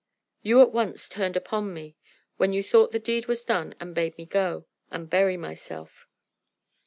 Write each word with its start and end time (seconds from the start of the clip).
You 0.41 0.61
at 0.61 0.71
once 0.71 1.07
turned 1.07 1.37
upon 1.37 1.75
me, 1.75 1.95
when 2.37 2.53
you 2.53 2.63
thought 2.63 2.91
the 2.91 2.97
deed 2.97 3.27
was 3.27 3.45
done, 3.45 3.75
and 3.79 3.93
bade 3.93 4.17
me 4.17 4.25
go 4.25 4.65
and 4.89 5.07
bury 5.07 5.37
myself. 5.37 6.07